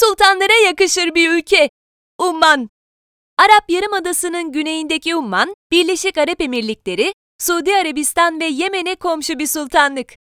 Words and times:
sultanlara 0.00 0.52
yakışır 0.64 1.14
bir 1.14 1.30
ülke. 1.30 1.70
Umman. 2.18 2.68
Arap 3.38 3.70
Yarımadası'nın 3.70 4.52
güneyindeki 4.52 5.16
Umman, 5.16 5.54
Birleşik 5.72 6.18
Arap 6.18 6.40
Emirlikleri, 6.40 7.12
Suudi 7.38 7.76
Arabistan 7.76 8.40
ve 8.40 8.44
Yemen'e 8.44 8.94
komşu 8.94 9.38
bir 9.38 9.46
sultanlık. 9.46 10.14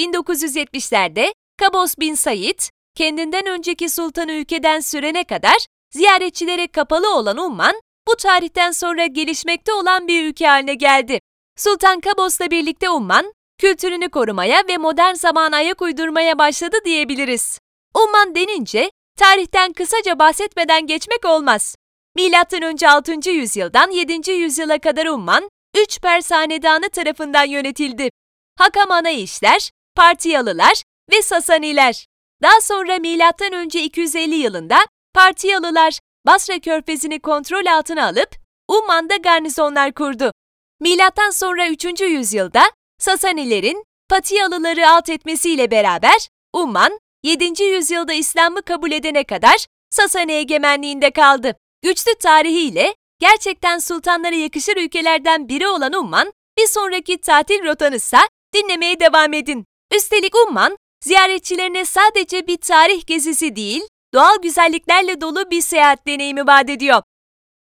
1970'lerde 0.00 1.32
Kabos 1.58 1.94
bin 2.00 2.14
Said, 2.14 2.60
kendinden 2.94 3.46
önceki 3.46 3.88
sultanı 3.88 4.32
ülkeden 4.32 4.80
sürene 4.80 5.24
kadar 5.24 5.66
ziyaretçilere 5.90 6.66
kapalı 6.66 7.16
olan 7.16 7.36
Umman, 7.36 7.74
bu 8.08 8.16
tarihten 8.16 8.70
sonra 8.70 9.06
gelişmekte 9.06 9.72
olan 9.72 10.08
bir 10.08 10.24
ülke 10.24 10.46
haline 10.46 10.74
geldi. 10.74 11.20
Sultan 11.56 12.00
Kabos'la 12.00 12.50
birlikte 12.50 12.90
Umman, 12.90 13.32
kültürünü 13.58 14.08
korumaya 14.08 14.62
ve 14.68 14.76
modern 14.76 15.14
zamana 15.14 15.56
ayak 15.56 15.82
uydurmaya 15.82 16.38
başladı 16.38 16.76
diyebiliriz. 16.84 17.58
Umman 17.94 18.34
denince 18.34 18.90
tarihten 19.16 19.72
kısaca 19.72 20.18
bahsetmeden 20.18 20.86
geçmek 20.86 21.24
olmaz. 21.24 21.76
Milattan 22.16 22.62
önce 22.62 22.88
6. 22.88 23.30
yüzyıldan 23.30 23.90
7. 23.90 24.30
yüzyıla 24.30 24.78
kadar 24.78 25.06
Umman, 25.06 25.48
3 25.76 26.00
Pers 26.00 26.30
hanedanı 26.30 26.88
tarafından 26.90 27.44
yönetildi. 27.44 28.10
Hakam 28.58 28.90
Anayişler, 28.90 29.70
Partiyalılar 29.96 30.82
ve 31.12 31.22
Sasaniler. 31.22 32.06
Daha 32.42 32.60
sonra 32.60 32.98
milattan 32.98 33.52
önce 33.52 33.82
250 33.82 34.34
yılında 34.34 34.78
Partiyalılar 35.14 35.98
Basra 36.26 36.58
Körfezi'ni 36.58 37.20
kontrol 37.20 37.66
altına 37.66 38.06
alıp 38.06 38.36
Umman'da 38.68 39.16
garnizonlar 39.16 39.92
kurdu. 39.92 40.32
Milattan 40.80 41.30
sonra 41.30 41.68
3. 41.68 42.00
yüzyılda 42.00 42.62
Sasanilerin 42.98 43.84
Patiyalıları 44.08 44.90
alt 44.90 45.08
etmesiyle 45.08 45.70
beraber 45.70 46.28
Umman 46.52 46.98
7. 47.24 47.62
yüzyılda 47.64 48.12
İslam'ı 48.12 48.62
kabul 48.62 48.92
edene 48.92 49.24
kadar 49.24 49.66
Sasani 49.90 50.32
egemenliğinde 50.32 51.10
kaldı. 51.10 51.56
Güçlü 51.82 52.14
tarihiyle 52.14 52.94
gerçekten 53.20 53.78
sultanlara 53.78 54.34
yakışır 54.34 54.76
ülkelerden 54.76 55.48
biri 55.48 55.68
olan 55.68 55.92
Umman, 55.92 56.32
bir 56.58 56.66
sonraki 56.66 57.18
tatil 57.18 57.64
rotanızsa 57.64 58.20
dinlemeye 58.54 59.00
devam 59.00 59.32
edin. 59.32 59.64
Üstelik 59.94 60.34
Umman, 60.36 60.76
ziyaretçilerine 61.04 61.84
sadece 61.84 62.46
bir 62.46 62.56
tarih 62.56 63.06
gezisi 63.06 63.56
değil, 63.56 63.82
doğal 64.14 64.42
güzelliklerle 64.42 65.20
dolu 65.20 65.50
bir 65.50 65.60
seyahat 65.60 66.06
deneyimi 66.06 66.46
vaat 66.46 66.70
ediyor. 66.70 67.02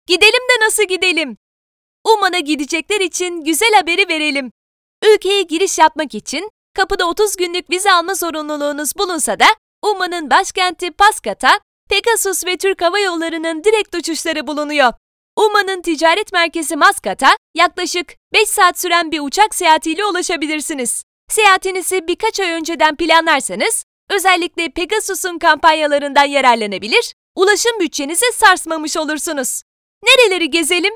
Gidelim 0.07 0.33
de 0.33 0.65
nasıl 0.65 0.85
gidelim? 0.85 1.37
Umman'a 2.05 2.39
gidecekler 2.39 3.01
için 3.01 3.45
güzel 3.45 3.75
haberi 3.75 4.09
verelim. 4.09 4.51
Ülkeye 5.05 5.43
giriş 5.43 5.79
yapmak 5.79 6.15
için 6.15 6.51
kapıda 6.75 7.09
30 7.09 7.37
günlük 7.37 7.71
vize 7.71 7.93
alma 7.93 8.15
zorunluluğunuz 8.15 8.97
bulunsa 8.97 9.41
da 9.41 9.47
Umman'ın 9.83 10.31
başkenti 10.31 10.91
Paskat'a 10.91 11.61
Pegasus 11.91 12.47
ve 12.47 12.57
Türk 12.57 12.83
Hava 12.83 12.99
Yolları'nın 12.99 13.65
direkt 13.65 13.95
uçuşları 13.95 14.47
bulunuyor. 14.47 14.93
Umman'ın 15.37 15.83
ticaret 15.83 16.33
merkezi 16.33 16.77
Maskat'a 16.77 17.37
yaklaşık 17.55 18.15
5 18.33 18.49
saat 18.49 18.81
süren 18.81 19.13
bir 19.13 19.21
uçak 19.21 19.55
seyahatiyle 19.55 20.05
ulaşabilirsiniz. 20.05 21.05
Seyahatinizi 21.29 22.09
birkaç 22.09 22.41
ay 22.41 22.51
önceden 22.51 22.97
planlarsanız 22.97 23.85
özellikle 24.11 24.69
Pegasus'un 24.69 25.39
kampanyalarından 25.39 26.25
yararlanabilir, 26.25 27.15
ulaşım 27.35 27.81
bütçenizi 27.81 28.27
sarsmamış 28.33 28.97
olursunuz. 28.97 29.63
Nereleri 30.05 30.51
gezelim? 30.51 30.95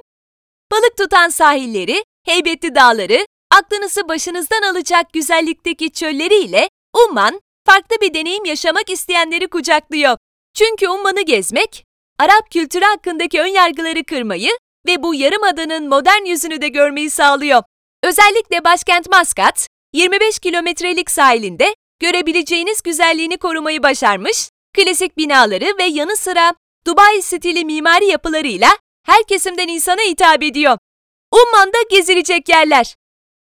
Balık 0.72 0.96
tutan 0.96 1.28
sahilleri, 1.28 2.04
heybetli 2.26 2.74
dağları, 2.74 3.26
aklınızı 3.50 4.08
başınızdan 4.08 4.62
alacak 4.62 5.12
güzellikteki 5.12 5.90
çölleriyle 5.90 6.68
Umman, 7.06 7.40
farklı 7.66 7.96
bir 8.00 8.14
deneyim 8.14 8.44
yaşamak 8.44 8.90
isteyenleri 8.90 9.48
kucaklıyor. 9.48 10.16
Çünkü 10.54 10.88
Umman'ı 10.88 11.22
gezmek, 11.22 11.84
Arap 12.18 12.50
kültürü 12.50 12.84
hakkındaki 12.84 13.40
önyargıları 13.40 14.04
kırmayı 14.04 14.50
ve 14.86 15.02
bu 15.02 15.14
yarımadanın 15.14 15.88
modern 15.88 16.24
yüzünü 16.24 16.60
de 16.60 16.68
görmeyi 16.68 17.10
sağlıyor. 17.10 17.62
Özellikle 18.02 18.64
başkent 18.64 19.10
Maskat, 19.10 19.68
25 19.92 20.38
kilometrelik 20.38 21.10
sahilinde 21.10 21.74
görebileceğiniz 22.00 22.82
güzelliğini 22.82 23.36
korumayı 23.36 23.82
başarmış, 23.82 24.50
klasik 24.76 25.16
binaları 25.16 25.78
ve 25.78 25.84
yanı 25.84 26.16
sıra 26.16 26.54
Dubai 26.86 27.22
stili 27.22 27.64
mimari 27.64 28.06
yapılarıyla 28.06 28.68
her 29.06 29.22
kesimden 29.22 29.68
insana 29.68 30.00
hitap 30.00 30.42
ediyor. 30.42 30.78
Umman'da 31.32 31.78
gezilecek 31.90 32.48
yerler. 32.48 32.94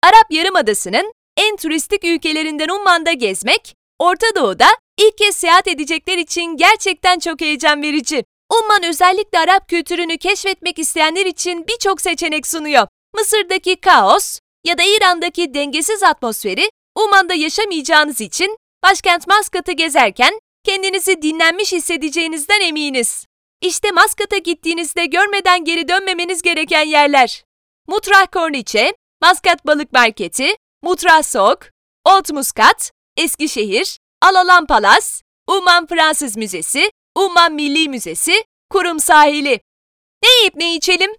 Arap 0.02 0.30
Yarımadası'nın 0.30 1.12
en 1.36 1.56
turistik 1.56 2.04
ülkelerinden 2.04 2.68
Umman'da 2.68 3.12
gezmek, 3.12 3.74
Orta 3.98 4.26
Doğu'da 4.36 4.66
ilk 4.98 5.18
kez 5.18 5.36
seyahat 5.36 5.68
edecekler 5.68 6.18
için 6.18 6.56
gerçekten 6.56 7.18
çok 7.18 7.40
heyecan 7.40 7.82
verici. 7.82 8.24
Umman 8.60 8.84
özellikle 8.84 9.38
Arap 9.38 9.68
kültürünü 9.68 10.18
keşfetmek 10.18 10.78
isteyenler 10.78 11.26
için 11.26 11.66
birçok 11.68 12.00
seçenek 12.00 12.46
sunuyor. 12.46 12.86
Mısır'daki 13.14 13.76
kaos 13.76 14.38
ya 14.64 14.78
da 14.78 14.82
İran'daki 14.82 15.54
dengesiz 15.54 16.02
atmosferi 16.02 16.70
Umman'da 16.94 17.34
yaşamayacağınız 17.34 18.20
için 18.20 18.56
başkent 18.84 19.26
Maskat'ı 19.26 19.72
gezerken 19.72 20.40
kendinizi 20.64 21.22
dinlenmiş 21.22 21.72
hissedeceğinizden 21.72 22.60
eminiz. 22.60 23.26
İşte 23.60 23.90
Maskat'a 23.90 24.38
gittiğinizde 24.38 25.06
görmeden 25.06 25.64
geri 25.64 25.88
dönmemeniz 25.88 26.42
gereken 26.42 26.86
yerler. 26.86 27.44
Mutrah 27.88 28.26
Korniçe, 28.32 28.94
Maskat 29.26 29.66
Balık 29.66 29.92
Marketi, 29.92 30.56
Mutrah 30.82 31.22
Sok, 31.22 31.58
Old 32.04 32.32
Muscat, 32.32 32.92
Eskişehir, 33.16 33.98
Alalan 34.22 34.66
Palas, 34.66 35.22
Umman 35.48 35.86
Fransız 35.86 36.36
Müzesi, 36.36 36.90
Umman 37.14 37.52
Milli 37.52 37.88
Müzesi, 37.88 38.44
Kurum 38.70 39.00
Sahili. 39.00 39.60
Ne 40.24 40.28
yiyip 40.40 40.56
ne 40.56 40.74
içelim? 40.74 41.10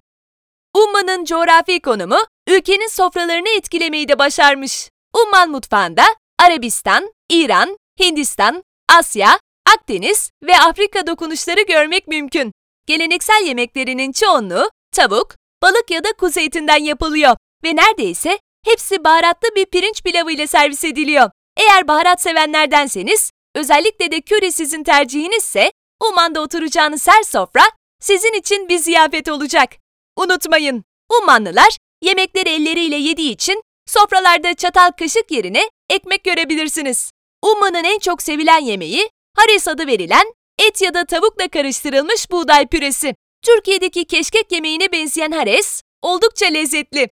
Umman'ın 0.76 1.26
coğrafi 1.26 1.80
konumu 1.80 2.18
ülkenin 2.48 2.88
sofralarını 2.88 3.50
etkilemeyi 3.58 4.08
de 4.08 4.20
başarmış. 4.20 4.90
Umman 5.24 5.52
mutfağında 5.52 6.04
Arabistan, 6.40 7.14
İran, 7.30 7.78
Hindistan, 8.00 8.64
Asya, 8.90 9.40
Akdeniz 9.76 10.32
ve 10.44 10.58
Afrika 10.58 11.08
dokunuşları 11.08 11.62
görmek 11.62 12.08
mümkün. 12.08 12.52
Geleneksel 12.86 13.44
yemeklerinin 13.46 14.12
çoğunluğu 14.12 14.70
tavuk, 14.92 15.36
balık 15.62 15.92
ya 15.92 16.04
da 16.04 16.10
kuzu 16.20 16.40
etinden 16.40 16.84
yapılıyor 16.84 17.38
ve 17.68 17.76
neredeyse 17.76 18.40
hepsi 18.66 19.04
baharatlı 19.04 19.50
bir 19.56 19.66
pirinç 19.66 20.04
pilavı 20.04 20.32
ile 20.32 20.48
servis 20.48 20.84
ediliyor. 20.84 21.30
Eğer 21.58 21.88
baharat 21.88 22.22
sevenlerdenseniz, 22.22 23.32
özellikle 23.56 24.12
de 24.12 24.22
köri 24.22 24.52
sizin 24.52 24.84
tercihinizse, 24.84 25.72
Umman'da 26.10 26.42
oturacağınız 26.42 27.08
her 27.08 27.24
sofra 27.24 27.64
sizin 28.00 28.34
için 28.34 28.70
bir 28.70 28.78
ziyafet 28.78 29.30
olacak. 29.30 29.70
Unutmayın, 30.18 30.84
Ummanlılar 31.20 31.78
yemekleri 32.02 32.50
elleriyle 32.50 32.96
yediği 32.96 33.32
için 33.32 33.62
sofralarda 33.88 34.54
çatal 34.54 34.92
kaşık 34.92 35.32
yerine 35.32 35.70
ekmek 35.90 36.24
görebilirsiniz. 36.24 37.12
Umman'ın 37.42 37.84
en 37.84 38.00
çok 38.00 38.22
sevilen 38.22 38.60
yemeği 38.60 39.10
hares 39.36 39.68
adı 39.68 39.88
verilen 39.88 40.34
et 40.60 40.82
ya 40.82 40.94
da 40.94 41.06
tavukla 41.06 41.48
karıştırılmış 41.48 42.32
buğday 42.32 42.68
püresi. 42.68 43.16
Türkiye'deki 43.46 44.06
keşkek 44.06 44.52
yemeğine 44.52 44.92
benzeyen 44.92 45.32
hares 45.32 45.82
oldukça 46.02 46.46
lezzetli. 46.46 47.10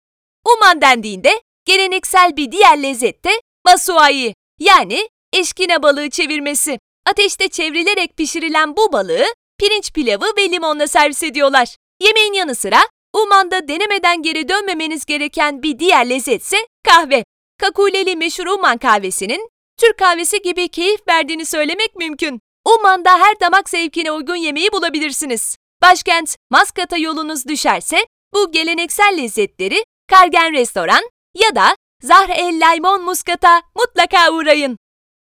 Umman 0.53 0.81
dendiğinde 0.81 1.41
geleneksel 1.65 2.37
bir 2.37 2.51
diğer 2.51 2.83
lezzet 2.83 3.25
de 3.25 3.29
masuai 3.65 4.33
yani 4.59 5.09
eşkine 5.33 5.83
balığı 5.83 6.09
çevirmesi. 6.09 6.79
Ateşte 7.05 7.47
çevrilerek 7.49 8.17
pişirilen 8.17 8.77
bu 8.77 8.93
balığı 8.93 9.25
pirinç 9.59 9.93
pilavı 9.93 10.25
ve 10.37 10.49
limonla 10.49 10.87
servis 10.87 11.23
ediyorlar. 11.23 11.75
Yemeğin 12.01 12.33
yanı 12.33 12.55
sıra 12.55 12.79
Umman'da 13.13 13.67
denemeden 13.67 14.21
geri 14.21 14.49
dönmemeniz 14.49 15.05
gereken 15.05 15.63
bir 15.63 15.79
diğer 15.79 16.09
lezzetse 16.09 16.57
kahve. 16.83 17.23
Kakuleli 17.57 18.15
meşhur 18.15 18.45
Umman 18.45 18.77
kahvesinin 18.77 19.49
Türk 19.79 19.97
kahvesi 19.97 20.41
gibi 20.41 20.67
keyif 20.67 21.07
verdiğini 21.07 21.45
söylemek 21.45 21.95
mümkün. 21.95 22.39
Umman'da 22.75 23.19
her 23.19 23.39
damak 23.39 23.69
zevkine 23.69 24.11
uygun 24.11 24.35
yemeği 24.35 24.71
bulabilirsiniz. 24.71 25.57
Başkent 25.81 26.35
Maskat'a 26.51 26.97
yolunuz 26.97 27.45
düşerse 27.45 28.05
bu 28.33 28.51
geleneksel 28.51 29.17
lezzetleri 29.17 29.83
Kargen 30.11 30.53
Restoran 30.53 31.03
ya 31.35 31.55
da 31.55 31.75
Zahr 32.01 32.29
el 32.29 32.59
Laymon 32.59 33.01
Muskat'a 33.03 33.61
mutlaka 33.75 34.31
uğrayın. 34.31 34.77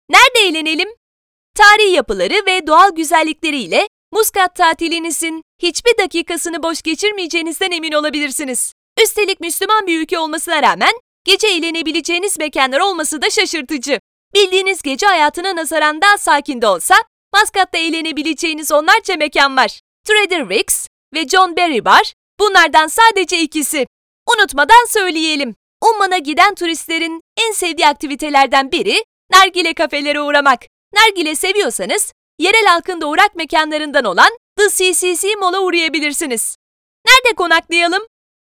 Nerede 0.09 0.49
eğlenelim? 0.49 0.89
Tarihi 1.57 1.91
yapıları 1.91 2.47
ve 2.47 2.67
doğal 2.67 2.95
güzellikleriyle 2.95 3.89
Muskat 4.13 4.57
tatilinizin 4.57 5.43
hiçbir 5.63 5.99
dakikasını 5.99 6.63
boş 6.63 6.83
geçirmeyeceğinizden 6.83 7.71
emin 7.71 7.93
olabilirsiniz. 7.93 8.73
Üstelik 9.03 9.41
Müslüman 9.41 9.87
bir 9.87 10.01
ülke 10.01 10.19
olmasına 10.19 10.63
rağmen 10.63 10.93
gece 11.25 11.47
eğlenebileceğiniz 11.47 12.39
mekanlar 12.39 12.81
olması 12.81 13.23
da 13.23 13.31
şaşırtıcı. 13.31 14.01
Bildiğiniz 14.35 14.83
gece 14.83 15.07
hayatına 15.07 15.57
nazaran 15.57 16.03
daha 16.03 16.19
sakin 16.19 16.63
de 16.63 16.67
olsa 16.67 16.95
Maskat'ta 17.35 17.79
eğlenebileceğiniz 17.79 18.73
onlarca 18.73 19.17
mekan 19.17 19.57
var. 19.57 19.81
Trader 20.05 20.49
Vicks 20.49 20.87
ve 21.15 21.29
John 21.29 21.57
Berry 21.57 21.85
Bar 21.85 22.13
bunlardan 22.41 22.87
sadece 22.87 23.41
ikisi. 23.41 23.87
Unutmadan 24.35 24.87
söyleyelim. 24.89 25.55
Umman'a 25.91 26.19
giden 26.19 26.55
turistlerin 26.55 27.21
en 27.41 27.53
sevdiği 27.53 27.87
aktivitelerden 27.87 28.73
biri 28.73 29.05
nargile 29.33 29.75
kafelere 29.75 30.21
uğramak. 30.21 30.61
Nargile 30.95 31.35
seviyorsanız 31.35 32.13
yerel 32.39 32.67
halkın 32.67 33.01
da 33.01 33.07
uğrak 33.07 33.37
mekanlarından 33.37 34.05
olan 34.05 34.39
The 34.57 34.69
CCC 34.69 35.35
Mall'a 35.35 35.61
uğrayabilirsiniz. 35.61 36.57
Nerede 37.07 37.35
konaklayalım? 37.37 38.03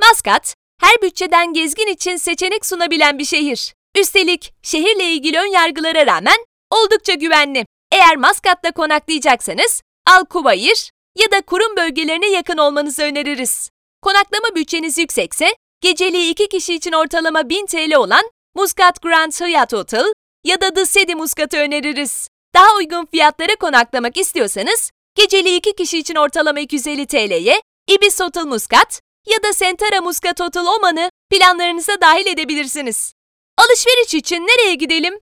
Maskat, 0.01 0.55
her 0.81 1.01
bütçeden 1.01 1.53
gezgin 1.53 1.87
için 1.87 2.17
seçenek 2.17 2.65
sunabilen 2.65 3.19
bir 3.19 3.25
şehir. 3.25 3.73
Üstelik 3.97 4.53
şehirle 4.63 5.03
ilgili 5.03 5.39
ön 5.39 5.51
yargılara 5.51 6.05
rağmen 6.05 6.45
oldukça 6.69 7.13
güvenli. 7.13 7.65
Eğer 7.91 8.15
Maskat'ta 8.15 8.71
konaklayacaksanız 8.71 9.81
Alkubayır 10.07 10.91
ya 11.17 11.31
da 11.31 11.41
kurum 11.41 11.75
bölgelerine 11.77 12.29
yakın 12.29 12.57
olmanızı 12.57 13.03
öneririz. 13.03 13.69
Konaklama 14.01 14.55
bütçeniz 14.55 14.97
yüksekse 14.97 15.55
geceliği 15.81 16.31
iki 16.31 16.49
kişi 16.49 16.73
için 16.73 16.91
ortalama 16.91 17.49
1000 17.49 17.65
TL 17.65 17.95
olan 17.95 18.31
Muscat 18.55 19.01
Grand 19.01 19.31
Hyatt 19.31 19.73
Hotel 19.73 20.13
ya 20.43 20.61
da 20.61 20.73
The 20.73 20.85
City 20.85 21.13
Muscat'ı 21.13 21.57
öneririz. 21.57 22.27
Daha 22.55 22.75
uygun 22.77 23.05
fiyatlara 23.05 23.55
konaklamak 23.55 24.17
istiyorsanız 24.17 24.91
geceliği 25.15 25.57
iki 25.57 25.75
kişi 25.75 25.99
için 25.99 26.15
ortalama 26.15 26.59
250 26.59 27.07
TL'ye 27.07 27.61
Ibis 27.89 28.19
Hotel 28.19 28.45
Muscat 28.45 29.01
ya 29.27 29.43
da 29.43 29.53
Sentara 29.53 30.01
Muscat 30.01 30.39
Hotel 30.39 30.65
Oman'ı 30.65 31.09
planlarınıza 31.29 32.01
dahil 32.01 32.25
edebilirsiniz. 32.25 33.13
Alışveriş 33.57 34.13
için 34.13 34.41
nereye 34.41 34.75
gidelim? 34.75 35.19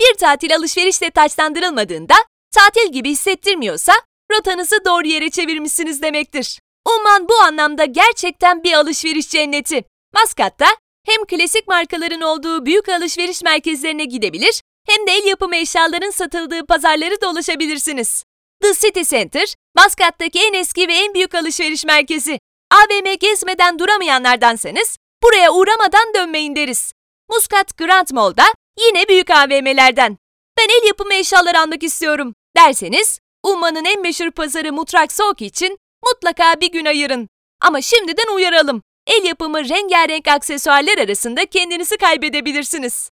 Bir 0.00 0.14
tatil 0.14 0.56
alışverişle 0.56 1.10
taçlandırılmadığında, 1.10 2.14
tatil 2.54 2.92
gibi 2.92 3.10
hissettirmiyorsa 3.10 3.92
rotanızı 4.32 4.84
doğru 4.84 5.06
yere 5.06 5.30
çevirmişsiniz 5.30 6.02
demektir. 6.02 6.58
Umman 6.90 7.28
bu 7.28 7.34
anlamda 7.34 7.84
gerçekten 7.84 8.62
bir 8.62 8.72
alışveriş 8.72 9.28
cenneti. 9.28 9.84
Maskat'ta 10.14 10.66
hem 11.06 11.24
klasik 11.24 11.68
markaların 11.68 12.20
olduğu 12.20 12.66
büyük 12.66 12.88
alışveriş 12.88 13.42
merkezlerine 13.42 14.04
gidebilir 14.04 14.62
hem 14.86 15.06
de 15.06 15.12
el 15.12 15.24
yapımı 15.24 15.56
eşyaların 15.56 16.10
satıldığı 16.10 16.66
pazarları 16.66 17.20
dolaşabilirsiniz. 17.20 18.24
The 18.62 18.72
City 18.74 19.00
Center, 19.00 19.54
Maskat'taki 19.76 20.40
en 20.40 20.54
eski 20.54 20.88
ve 20.88 20.94
en 20.94 21.14
büyük 21.14 21.34
alışveriş 21.34 21.84
merkezi. 21.84 22.38
AVM 22.70 23.14
gezmeden 23.20 23.78
duramayanlardansanız 23.78 24.96
buraya 25.22 25.52
uğramadan 25.52 26.14
dönmeyin 26.14 26.56
deriz. 26.56 26.92
Muscat 27.30 27.78
Grand 27.78 28.08
Mall'da 28.12 28.44
yine 28.86 29.08
büyük 29.08 29.30
AVM'lerden. 29.30 30.18
Ben 30.58 30.80
el 30.80 30.86
yapımı 30.86 31.14
eşyalar 31.14 31.54
almak 31.54 31.82
istiyorum 31.82 32.34
derseniz 32.56 33.18
Umman'ın 33.42 33.84
en 33.84 34.02
meşhur 34.02 34.30
pazarı 34.30 34.72
Mutrak 34.72 35.12
Soğuk 35.12 35.42
için 35.42 35.78
mutlaka 36.04 36.60
bir 36.60 36.72
gün 36.72 36.84
ayırın. 36.84 37.28
Ama 37.60 37.80
şimdiden 37.80 38.34
uyaralım. 38.34 38.82
El 39.06 39.24
yapımı 39.24 39.68
rengarenk 39.68 40.28
aksesuarlar 40.28 40.98
arasında 40.98 41.46
kendinizi 41.46 41.96
kaybedebilirsiniz. 41.96 43.10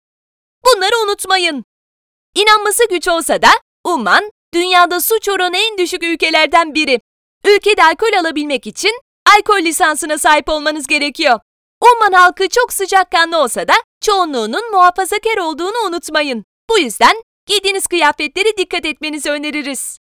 Bunları 0.65 1.05
unutmayın. 1.05 1.65
İnanması 2.35 2.88
güç 2.88 3.09
olsa 3.09 3.43
da 3.43 3.49
Umman, 3.85 4.31
dünyada 4.55 5.00
suç 5.00 5.29
oranı 5.29 5.56
en 5.56 5.79
düşük 5.79 6.03
ülkelerden 6.03 6.75
biri. 6.75 7.00
Ülkede 7.44 7.85
alkol 7.85 8.12
alabilmek 8.21 8.67
için 8.67 9.00
alkol 9.37 9.61
lisansına 9.61 10.19
sahip 10.19 10.49
olmanız 10.49 10.87
gerekiyor. 10.87 11.41
Umman 11.81 12.12
halkı 12.12 12.49
çok 12.49 12.73
sıcakkanlı 12.73 13.39
olsa 13.39 13.69
da 13.69 13.75
çoğunluğunun 14.00 14.71
muhafazakar 14.73 15.37
olduğunu 15.37 15.87
unutmayın. 15.87 16.44
Bu 16.71 16.79
yüzden 16.79 17.23
giydiğiniz 17.47 17.87
kıyafetlere 17.87 18.56
dikkat 18.56 18.87
etmenizi 18.87 19.31
öneririz. 19.31 19.99